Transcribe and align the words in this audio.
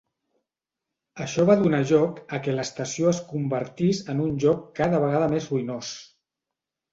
Això 1.25 1.43
va 1.49 1.57
donar 1.59 1.81
lloc 1.91 2.17
a 2.37 2.39
què 2.47 2.55
l'estació 2.59 3.11
es 3.11 3.19
convertís 3.35 4.01
en 4.15 4.25
un 4.25 4.33
lloc 4.45 4.65
cada 4.81 5.03
vegada 5.05 5.29
més 5.35 5.51
ruïnós. 5.55 5.93